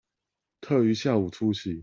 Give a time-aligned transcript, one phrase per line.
[0.61, 1.79] 特於下午出席